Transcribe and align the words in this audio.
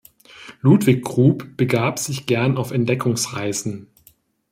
Ludwig 0.61 1.03
Grub 1.03 1.55
begab 1.57 1.99
sich 1.99 2.25
gern 2.25 2.57
auf 2.57 2.71
Entdeckungsreisen. 2.71 3.85